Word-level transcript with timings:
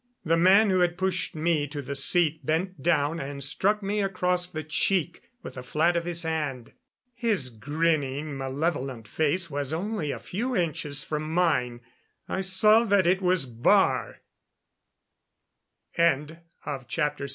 The 0.25 0.35
man 0.35 0.71
who 0.71 0.79
had 0.79 0.97
pushed 0.97 1.35
me 1.35 1.67
to 1.67 1.79
the 1.79 1.93
seat 1.93 2.43
bent 2.43 2.81
down 2.81 3.19
and 3.19 3.43
struck 3.43 3.83
me 3.83 4.01
across 4.01 4.47
the 4.47 4.63
cheek 4.63 5.21
with 5.43 5.53
the 5.53 5.61
flat 5.61 5.95
of 5.95 6.05
his 6.05 6.23
hand. 6.23 6.71
His 7.13 7.49
grinning, 7.49 8.35
malevolent 8.35 9.07
face 9.07 9.51
was 9.51 9.71
only 9.73 10.09
a 10.09 10.17
few 10.17 10.55
inches 10.55 11.03
from 11.03 11.31
mine. 11.31 11.81
I 12.27 12.41
saw 12.41 12.83
that 12.85 13.05
it 13.05 13.21
was 13.21 13.45
Baar! 13.45 14.21
CHAPTER 15.95 17.27
XVIII. 17.27 17.29